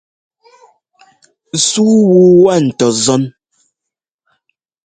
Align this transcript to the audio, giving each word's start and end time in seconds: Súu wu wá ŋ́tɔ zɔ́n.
Súu 1.67 1.95
wu 2.09 2.21
wá 2.43 2.55
ŋ́tɔ 2.65 2.87
zɔ́n. 3.03 3.23